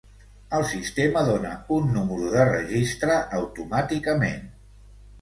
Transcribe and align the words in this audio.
El 0.59 0.63
sistema 0.71 1.23
dona 1.27 1.51
un 1.77 1.93
número 1.99 2.33
de 2.39 2.49
registre 2.51 3.21
automàticament. 3.45 4.47